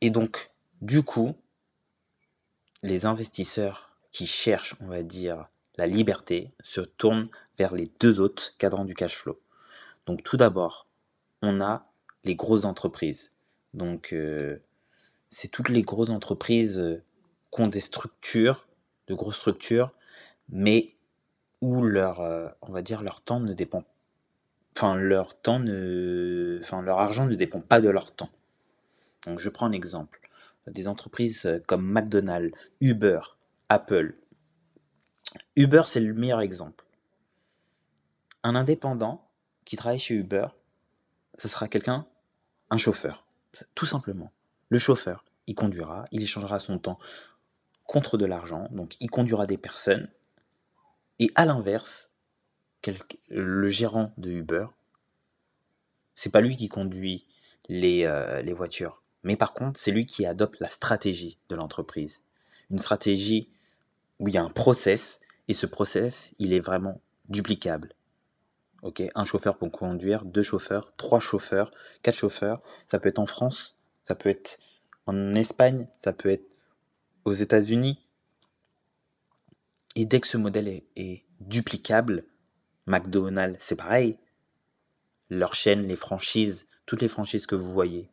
Et 0.00 0.10
donc, 0.10 0.52
du 0.80 1.02
coup, 1.02 1.34
les 2.82 3.06
investisseurs 3.06 3.90
qui 4.12 4.26
cherchent, 4.26 4.74
on 4.80 4.86
va 4.86 5.02
dire, 5.02 5.48
la 5.76 5.86
liberté 5.86 6.52
se 6.62 6.80
tournent 6.80 7.28
vers 7.58 7.74
les 7.74 7.86
deux 8.00 8.20
autres 8.20 8.56
cadrans 8.58 8.84
du 8.84 8.94
cash 8.94 9.16
flow. 9.16 9.40
Donc, 10.06 10.22
tout 10.22 10.36
d'abord, 10.36 10.86
on 11.42 11.60
a 11.60 11.86
les 12.24 12.34
grosses 12.34 12.64
entreprises. 12.64 13.32
Donc, 13.74 14.12
euh, 14.12 14.58
c'est 15.28 15.48
toutes 15.48 15.68
les 15.68 15.82
grosses 15.82 16.10
entreprises 16.10 16.78
euh, 16.78 17.02
qui 17.52 17.60
ont 17.60 17.68
des 17.68 17.80
structures, 17.80 18.66
de 19.06 19.14
grosses 19.14 19.36
structures, 19.36 19.92
mais 20.48 20.94
où 21.60 21.82
leur, 21.82 22.20
euh, 22.20 22.48
on 22.62 22.72
va 22.72 22.82
dire, 22.82 23.02
leur 23.02 23.20
temps 23.20 23.40
ne 23.40 23.52
dépend 23.52 23.84
enfin 24.76 24.94
leur 24.94 25.34
temps 25.34 25.58
ne 25.58 26.58
enfin 26.62 26.80
leur 26.80 27.00
argent 27.00 27.26
ne 27.26 27.34
dépend 27.34 27.60
pas 27.60 27.80
de 27.80 27.88
leur 27.88 28.12
temps. 28.12 28.30
Donc 29.26 29.38
je 29.38 29.48
prends 29.48 29.66
un 29.66 29.72
exemple. 29.72 30.20
Des 30.66 30.88
entreprises 30.88 31.46
euh, 31.46 31.58
comme 31.66 31.84
McDonald's, 31.84 32.56
Uber, 32.80 33.20
Apple. 33.68 34.14
Uber, 35.56 35.82
c'est 35.86 36.00
le 36.00 36.14
meilleur 36.14 36.40
exemple. 36.40 36.84
Un 38.42 38.54
indépendant 38.54 39.28
qui 39.64 39.76
travaille 39.76 39.98
chez 39.98 40.14
Uber, 40.14 40.48
ce 41.38 41.48
sera 41.48 41.68
quelqu'un, 41.68 42.06
un 42.70 42.78
chauffeur, 42.78 43.26
tout 43.74 43.86
simplement. 43.86 44.32
Le 44.68 44.78
chauffeur, 44.78 45.24
il 45.46 45.54
conduira, 45.54 46.06
il 46.10 46.22
échangera 46.22 46.58
son 46.58 46.78
temps 46.78 46.98
contre 47.84 48.16
de 48.16 48.24
l'argent, 48.24 48.68
donc 48.70 48.96
il 49.00 49.10
conduira 49.10 49.46
des 49.46 49.58
personnes. 49.58 50.08
Et 51.18 51.30
à 51.34 51.44
l'inverse, 51.44 52.10
le 53.28 53.68
gérant 53.68 54.12
de 54.16 54.30
Uber, 54.30 54.66
c'est 56.14 56.30
pas 56.30 56.40
lui 56.40 56.56
qui 56.56 56.68
conduit 56.68 57.26
les, 57.68 58.04
euh, 58.04 58.42
les 58.42 58.52
voitures, 58.52 59.02
mais 59.22 59.36
par 59.36 59.52
contre, 59.52 59.78
c'est 59.78 59.90
lui 59.90 60.06
qui 60.06 60.26
adopte 60.26 60.60
la 60.60 60.68
stratégie 60.68 61.38
de 61.48 61.56
l'entreprise. 61.56 62.20
Une 62.70 62.78
stratégie 62.78 63.50
où 64.18 64.28
il 64.28 64.34
y 64.34 64.38
a 64.38 64.42
un 64.42 64.50
process, 64.50 65.20
et 65.48 65.54
ce 65.54 65.66
process, 65.66 66.32
il 66.38 66.52
est 66.52 66.60
vraiment 66.60 67.00
duplicable. 67.28 67.94
Ok, 68.82 69.02
un 69.14 69.24
chauffeur 69.24 69.58
pour 69.58 69.70
conduire, 69.70 70.24
deux 70.24 70.42
chauffeurs, 70.42 70.94
trois 70.96 71.20
chauffeurs, 71.20 71.70
quatre 72.02 72.16
chauffeurs. 72.16 72.62
Ça 72.86 72.98
peut 72.98 73.08
être 73.08 73.18
en 73.18 73.26
France, 73.26 73.78
ça 74.04 74.14
peut 74.14 74.30
être 74.30 74.58
en 75.06 75.34
Espagne, 75.34 75.86
ça 75.98 76.12
peut 76.12 76.30
être 76.30 76.46
aux 77.24 77.34
États-Unis. 77.34 77.98
Et 79.96 80.06
dès 80.06 80.20
que 80.20 80.28
ce 80.28 80.38
modèle 80.38 80.68
est, 80.68 80.86
est 80.96 81.24
duplicable, 81.40 82.24
McDonald's, 82.86 83.58
c'est 83.60 83.76
pareil. 83.76 84.16
Leur 85.28 85.54
chaîne, 85.54 85.86
les 85.86 85.96
franchises, 85.96 86.66
toutes 86.86 87.02
les 87.02 87.08
franchises 87.08 87.46
que 87.46 87.54
vous 87.54 87.72
voyez, 87.72 88.08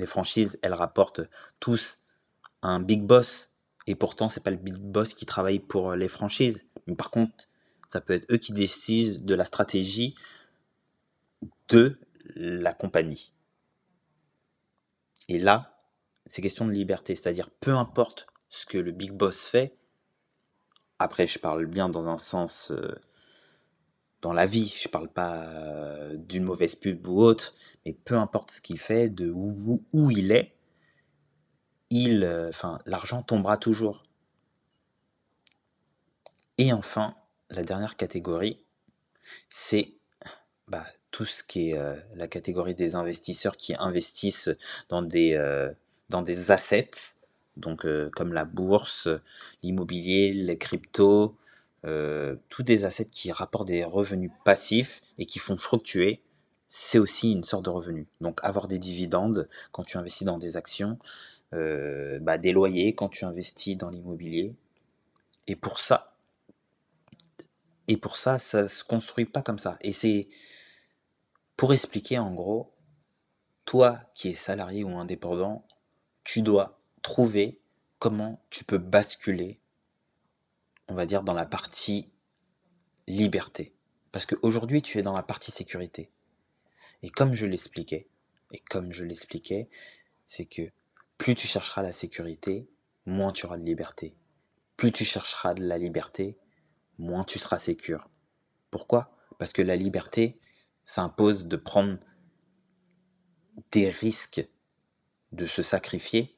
les 0.00 0.06
franchises, 0.06 0.58
elles 0.62 0.74
rapportent 0.74 1.20
tous 1.60 1.98
un 2.62 2.80
big 2.80 3.02
boss. 3.02 3.50
Et 3.86 3.94
pourtant, 3.94 4.28
c'est 4.28 4.42
pas 4.42 4.50
le 4.50 4.56
big 4.56 4.76
boss 4.76 5.14
qui 5.14 5.26
travaille 5.26 5.60
pour 5.60 5.94
les 5.94 6.08
franchises. 6.08 6.62
Mais 6.86 6.94
par 6.94 7.10
contre, 7.10 7.48
ça 7.88 8.00
peut 8.00 8.14
être 8.14 8.30
eux 8.32 8.36
qui 8.36 8.52
décident 8.52 9.24
de 9.24 9.34
la 9.34 9.44
stratégie 9.44 10.14
de 11.68 11.98
la 12.34 12.72
compagnie. 12.72 13.32
Et 15.28 15.38
là, 15.38 15.80
c'est 16.26 16.42
question 16.42 16.66
de 16.66 16.72
liberté. 16.72 17.14
C'est-à-dire, 17.14 17.50
peu 17.50 17.74
importe 17.74 18.26
ce 18.48 18.66
que 18.66 18.78
le 18.78 18.92
big 18.92 19.12
boss 19.12 19.46
fait, 19.46 19.76
après, 20.98 21.26
je 21.26 21.38
parle 21.38 21.66
bien 21.66 21.88
dans 21.88 22.08
un 22.08 22.18
sens 22.18 22.72
euh, 22.72 22.94
dans 24.22 24.32
la 24.32 24.46
vie, 24.46 24.74
je 24.80 24.88
parle 24.88 25.08
pas 25.08 25.44
euh, 25.44 26.14
d'une 26.16 26.44
mauvaise 26.44 26.74
pub 26.74 27.06
ou 27.06 27.20
autre, 27.22 27.54
mais 27.84 27.92
peu 27.92 28.16
importe 28.16 28.50
ce 28.50 28.60
qu'il 28.60 28.78
fait, 28.78 29.08
de 29.08 29.30
où, 29.30 29.82
où 29.92 30.10
il 30.10 30.32
est, 30.32 30.54
il, 31.90 32.22
euh, 32.24 32.48
enfin, 32.48 32.80
l'argent 32.86 33.22
tombera 33.22 33.56
toujours. 33.56 34.04
Et 36.58 36.72
enfin, 36.72 37.14
la 37.48 37.62
dernière 37.62 37.96
catégorie, 37.96 38.62
c'est 39.48 39.94
bah, 40.68 40.86
tout 41.10 41.24
ce 41.24 41.42
qui 41.42 41.70
est 41.70 41.78
euh, 41.78 41.96
la 42.14 42.28
catégorie 42.28 42.74
des 42.74 42.94
investisseurs 42.94 43.56
qui 43.56 43.74
investissent 43.74 44.50
dans 44.90 45.02
des, 45.02 45.70
dans 46.10 46.20
des 46.22 46.50
assets, 46.50 47.14
donc 47.56 47.86
comme 48.10 48.34
la 48.34 48.44
bourse, 48.44 49.08
l'immobilier, 49.62 50.32
les 50.34 50.58
cryptos, 50.58 51.36
euh, 51.84 52.36
tous 52.48 52.62
des 52.62 52.84
assets 52.84 53.06
qui 53.06 53.32
rapportent 53.32 53.68
des 53.68 53.84
revenus 53.84 54.30
passifs 54.44 55.00
et 55.18 55.26
qui 55.26 55.38
font 55.38 55.56
fructuer, 55.56 56.22
c'est 56.68 56.98
aussi 56.98 57.32
une 57.32 57.44
sorte 57.44 57.64
de 57.64 57.70
revenu. 57.70 58.06
Donc 58.20 58.40
avoir 58.42 58.68
des 58.68 58.78
dividendes 58.78 59.48
quand 59.72 59.84
tu 59.84 59.98
investis 59.98 60.24
dans 60.24 60.38
des 60.38 60.56
actions, 60.56 60.98
euh, 61.52 62.18
bah, 62.20 62.38
des 62.38 62.52
loyers 62.52 62.94
quand 62.94 63.08
tu 63.08 63.24
investis 63.24 63.76
dans 63.76 63.90
l'immobilier. 63.90 64.54
Et 65.46 65.56
pour 65.56 65.80
ça, 65.80 66.14
et 67.88 67.96
pour 67.96 68.16
ça, 68.16 68.38
ça 68.38 68.68
se 68.68 68.84
construit 68.84 69.24
pas 69.24 69.42
comme 69.42 69.58
ça. 69.58 69.76
Et 69.80 69.92
c'est 69.92 70.28
pour 71.56 71.72
expliquer 71.72 72.18
en 72.18 72.32
gros, 72.32 72.72
toi 73.64 74.00
qui 74.14 74.28
es 74.28 74.34
salarié 74.34 74.84
ou 74.84 74.96
indépendant, 74.96 75.66
tu 76.24 76.42
dois 76.42 76.80
trouver 77.02 77.60
comment 77.98 78.42
tu 78.50 78.64
peux 78.64 78.78
basculer, 78.78 79.59
on 80.90 80.94
va 80.94 81.06
dire, 81.06 81.22
dans 81.22 81.34
la 81.34 81.46
partie 81.46 82.10
liberté. 83.06 83.72
Parce 84.12 84.26
qu'aujourd'hui, 84.26 84.82
tu 84.82 84.98
es 84.98 85.02
dans 85.02 85.14
la 85.14 85.22
partie 85.22 85.52
sécurité. 85.52 86.10
Et 87.02 87.10
comme 87.10 87.32
je 87.32 87.46
l'expliquais, 87.46 88.08
et 88.52 88.58
comme 88.58 88.92
je 88.92 89.04
l'expliquais, 89.04 89.68
c'est 90.26 90.44
que 90.44 90.70
plus 91.16 91.34
tu 91.34 91.46
chercheras 91.46 91.82
la 91.82 91.92
sécurité, 91.92 92.68
moins 93.06 93.32
tu 93.32 93.46
auras 93.46 93.56
de 93.56 93.64
liberté. 93.64 94.16
Plus 94.76 94.90
tu 94.90 95.04
chercheras 95.04 95.54
de 95.54 95.64
la 95.64 95.78
liberté, 95.78 96.36
moins 96.98 97.24
tu 97.24 97.38
seras 97.38 97.58
sécure. 97.58 98.10
Pourquoi? 98.70 99.16
Parce 99.38 99.52
que 99.52 99.62
la 99.62 99.76
liberté, 99.76 100.40
ça 100.84 101.02
impose 101.02 101.46
de 101.46 101.56
prendre 101.56 101.98
des 103.70 103.90
risques, 103.90 104.46
de 105.32 105.46
se 105.46 105.62
sacrifier 105.62 106.36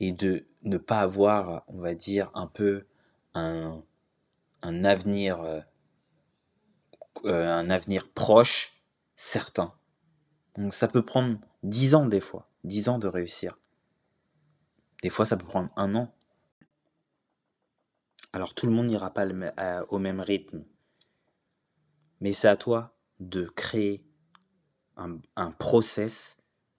et 0.00 0.12
de 0.12 0.46
ne 0.62 0.78
pas 0.78 1.00
avoir, 1.00 1.64
on 1.68 1.80
va 1.80 1.94
dire, 1.94 2.30
un 2.34 2.46
peu 2.46 2.86
un, 3.34 3.82
un 4.62 4.84
avenir, 4.84 5.40
euh, 5.40 5.60
euh, 7.24 7.48
un 7.48 7.70
avenir 7.70 8.10
proche, 8.10 8.72
certain. 9.16 9.74
Donc 10.56 10.74
ça 10.74 10.88
peut 10.88 11.04
prendre 11.04 11.38
dix 11.62 11.94
ans 11.94 12.06
des 12.06 12.20
fois, 12.20 12.46
dix 12.64 12.88
ans 12.88 12.98
de 12.98 13.08
réussir. 13.08 13.58
Des 15.02 15.10
fois, 15.10 15.26
ça 15.26 15.36
peut 15.36 15.46
prendre 15.46 15.70
un 15.76 15.94
an. 15.94 16.14
Alors 18.32 18.54
tout 18.54 18.66
le 18.66 18.72
monde 18.72 18.86
n'ira 18.86 19.12
pas 19.12 19.26
au 19.88 19.98
même 19.98 20.20
rythme. 20.20 20.64
Mais 22.20 22.32
c'est 22.32 22.48
à 22.48 22.56
toi 22.56 22.96
de 23.20 23.44
créer 23.44 24.04
un, 24.96 25.18
un 25.36 25.50
process, 25.50 26.36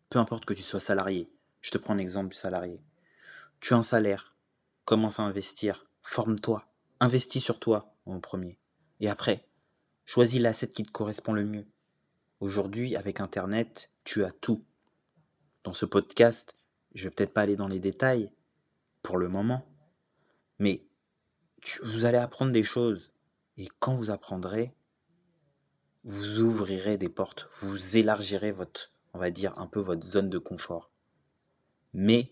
peu 0.09 0.19
importe 0.19 0.45
que 0.45 0.53
tu 0.53 0.63
sois 0.63 0.79
salarié. 0.79 1.31
Je 1.61 1.71
te 1.71 1.77
prends 1.77 1.93
un 1.93 1.99
exemple 1.99 2.29
du 2.29 2.37
salarié. 2.37 2.81
Tu 3.59 3.73
as 3.73 3.77
un 3.77 3.83
salaire, 3.83 4.35
commence 4.85 5.19
à 5.19 5.23
investir, 5.23 5.85
forme-toi, 6.05 6.65
investis 6.99 7.43
sur 7.43 7.59
toi 7.59 7.93
en 8.05 8.19
premier. 8.19 8.57
Et 8.99 9.09
après, 9.09 9.47
choisis 10.05 10.39
l'asset 10.39 10.69
qui 10.69 10.83
te 10.83 10.91
correspond 10.91 11.33
le 11.33 11.43
mieux. 11.43 11.65
Aujourd'hui, 12.39 12.95
avec 12.95 13.19
Internet, 13.19 13.89
tu 14.03 14.23
as 14.23 14.31
tout. 14.31 14.63
Dans 15.63 15.73
ce 15.73 15.85
podcast, 15.85 16.55
je 16.93 17.05
vais 17.05 17.09
peut-être 17.09 17.33
pas 17.33 17.41
aller 17.41 17.55
dans 17.55 17.67
les 17.67 17.79
détails 17.79 18.31
pour 19.01 19.17
le 19.17 19.27
moment, 19.27 19.65
mais 20.59 20.85
vous 21.83 22.05
allez 22.05 22.19
apprendre 22.19 22.51
des 22.51 22.63
choses. 22.63 23.11
Et 23.57 23.67
quand 23.79 23.95
vous 23.95 24.11
apprendrez, 24.11 24.73
vous 26.03 26.39
ouvrirez 26.39 26.97
des 26.97 27.09
portes, 27.09 27.49
vous 27.61 27.97
élargirez 27.97 28.51
votre, 28.51 28.91
on 29.13 29.19
va 29.19 29.31
dire, 29.31 29.57
un 29.57 29.65
peu 29.65 29.79
votre 29.79 30.05
zone 30.05 30.29
de 30.29 30.37
confort. 30.37 30.91
Mais 31.93 32.31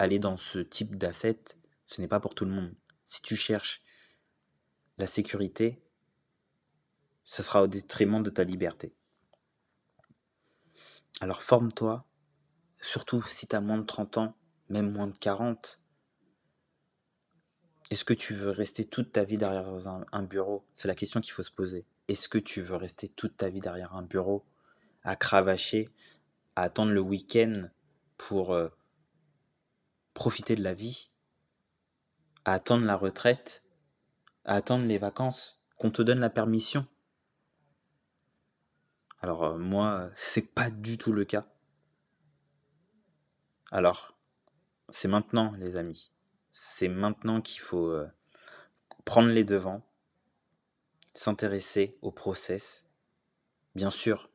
aller 0.00 0.18
dans 0.18 0.36
ce 0.36 0.58
type 0.58 0.96
d'asset, 0.96 1.38
ce 1.90 2.00
n'est 2.00 2.08
pas 2.08 2.20
pour 2.20 2.34
tout 2.34 2.44
le 2.44 2.52
monde. 2.52 2.72
Si 3.04 3.20
tu 3.20 3.34
cherches 3.34 3.82
la 4.96 5.08
sécurité, 5.08 5.82
ce 7.24 7.42
sera 7.42 7.62
au 7.62 7.66
détriment 7.66 8.22
de 8.22 8.30
ta 8.30 8.44
liberté. 8.44 8.94
Alors 11.20 11.42
forme-toi, 11.42 12.06
surtout 12.80 13.22
si 13.24 13.48
tu 13.48 13.56
as 13.56 13.60
moins 13.60 13.78
de 13.78 13.84
30 13.84 14.18
ans, 14.18 14.36
même 14.68 14.92
moins 14.92 15.08
de 15.08 15.18
40. 15.18 15.80
Est-ce 17.90 18.04
que 18.04 18.14
tu 18.14 18.34
veux 18.34 18.50
rester 18.50 18.84
toute 18.84 19.10
ta 19.10 19.24
vie 19.24 19.36
derrière 19.36 19.66
un, 20.12 20.22
bureau? 20.22 20.64
C'est 20.74 20.86
la 20.86 20.94
question 20.94 21.20
qu'il 21.20 21.32
faut 21.32 21.42
se 21.42 21.50
poser. 21.50 21.84
Est-ce 22.06 22.28
que 22.28 22.38
tu 22.38 22.60
veux 22.60 22.76
rester 22.76 23.08
toute 23.08 23.36
ta 23.36 23.48
vie 23.48 23.60
derrière 23.60 23.96
un 23.96 24.02
bureau, 24.02 24.44
à 25.02 25.16
cravacher, 25.16 25.88
à 26.54 26.62
attendre 26.62 26.92
le 26.92 27.00
week-end 27.00 27.68
pour 28.16 28.54
euh, 28.54 28.68
profiter 30.14 30.54
de 30.54 30.62
la 30.62 30.74
vie, 30.74 31.10
à 32.44 32.54
attendre 32.54 32.84
la 32.84 32.96
retraite, 32.96 33.62
à 34.44 34.54
attendre 34.54 34.86
les 34.86 34.98
vacances, 34.98 35.60
qu'on 35.76 35.90
te 35.90 36.02
donne 36.02 36.20
la 36.20 36.30
permission 36.30 36.86
Alors 39.22 39.44
euh, 39.44 39.58
moi, 39.58 40.10
c'est 40.14 40.42
pas 40.42 40.70
du 40.70 40.98
tout 40.98 41.12
le 41.12 41.24
cas. 41.24 41.46
Alors, 43.70 44.16
c'est 44.88 45.08
maintenant, 45.08 45.52
les 45.58 45.76
amis. 45.76 46.10
C'est 46.50 46.88
maintenant 46.88 47.40
qu'il 47.40 47.60
faut 47.60 47.88
euh, 47.90 48.08
prendre 49.04 49.28
les 49.28 49.44
devants, 49.44 49.82
s'intéresser 51.14 51.96
au 52.02 52.10
process. 52.10 52.84
Bien 53.74 53.90
sûr, 53.90 54.30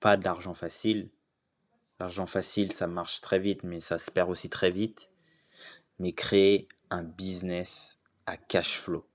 pas 0.00 0.16
de 0.16 0.24
l'argent 0.24 0.54
facile. 0.54 1.10
L'argent 1.98 2.26
facile, 2.26 2.72
ça 2.72 2.86
marche 2.86 3.20
très 3.20 3.38
vite, 3.38 3.64
mais 3.64 3.80
ça 3.80 3.98
se 3.98 4.10
perd 4.10 4.30
aussi 4.30 4.50
très 4.50 4.70
vite. 4.70 5.10
Mais 5.98 6.12
créer 6.12 6.68
un 6.90 7.02
business 7.02 7.98
à 8.26 8.36
cash 8.36 8.78
flow. 8.78 9.08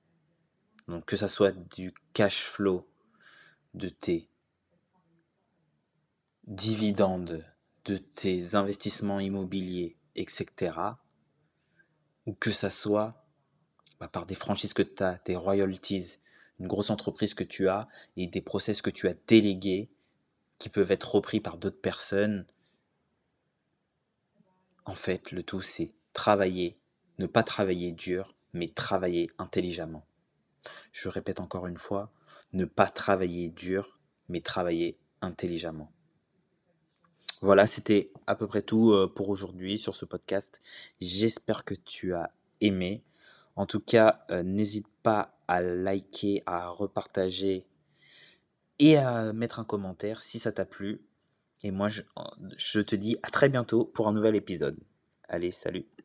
Donc 0.87 1.05
que 1.05 1.17
ça 1.17 1.29
soit 1.29 1.51
du 1.51 1.93
cash 2.13 2.43
flow 2.43 2.89
de 3.73 3.89
tes 3.89 4.29
dividendes, 6.45 7.45
de 7.85 7.97
tes 7.97 8.55
investissements 8.55 9.19
immobiliers, 9.19 9.97
etc. 10.15 10.77
Ou 12.25 12.33
que 12.33 12.51
ça 12.51 12.69
soit 12.69 13.25
bah, 13.99 14.07
par 14.07 14.25
des 14.25 14.35
franchises 14.35 14.73
que 14.73 14.81
tu 14.81 15.03
as, 15.03 15.19
des 15.25 15.35
royalties, 15.35 16.19
une 16.59 16.67
grosse 16.67 16.89
entreprise 16.89 17.33
que 17.33 17.43
tu 17.43 17.69
as 17.69 17.87
et 18.17 18.27
des 18.27 18.41
process 18.41 18.81
que 18.81 18.89
tu 18.89 19.07
as 19.07 19.15
délégués 19.27 19.89
qui 20.59 20.69
peuvent 20.69 20.91
être 20.91 21.15
repris 21.15 21.39
par 21.39 21.57
d'autres 21.57 21.81
personnes. 21.81 22.45
En 24.85 24.95
fait, 24.95 25.31
le 25.31 25.43
tout, 25.43 25.61
c'est 25.61 25.91
travailler, 26.13 26.77
ne 27.19 27.25
pas 27.27 27.43
travailler 27.43 27.91
dur, 27.91 28.35
mais 28.53 28.67
travailler 28.67 29.31
intelligemment. 29.37 30.05
Je 30.91 31.09
répète 31.09 31.39
encore 31.39 31.67
une 31.67 31.77
fois, 31.77 32.11
ne 32.53 32.65
pas 32.65 32.87
travailler 32.87 33.49
dur, 33.49 33.99
mais 34.29 34.41
travailler 34.41 34.97
intelligemment. 35.21 35.91
Voilà, 37.41 37.67
c'était 37.67 38.11
à 38.25 38.35
peu 38.35 38.47
près 38.47 38.61
tout 38.61 38.93
euh, 38.93 39.11
pour 39.13 39.27
aujourd'hui 39.29 39.77
sur 39.77 39.95
ce 39.95 40.05
podcast. 40.05 40.61
J'espère 41.01 41.65
que 41.65 41.73
tu 41.73 42.13
as 42.13 42.31
aimé. 42.61 43.03
En 43.55 43.65
tout 43.65 43.81
cas, 43.81 44.25
euh, 44.31 44.43
n'hésite 44.43 44.87
pas 45.03 45.37
à 45.47 45.61
liker, 45.61 46.41
à 46.45 46.69
repartager 46.69 47.67
et 48.79 48.97
à 48.97 49.33
mettre 49.33 49.59
un 49.59 49.65
commentaire 49.65 50.21
si 50.21 50.39
ça 50.39 50.53
t'a 50.53 50.65
plu. 50.65 51.01
Et 51.63 51.71
moi, 51.71 51.89
je, 51.89 52.01
je 52.57 52.79
te 52.79 52.95
dis 52.95 53.17
à 53.23 53.29
très 53.29 53.49
bientôt 53.49 53.83
pour 53.85 54.07
un 54.07 54.13
nouvel 54.13 54.35
épisode. 54.35 54.79
Allez, 55.27 55.51
salut 55.51 55.93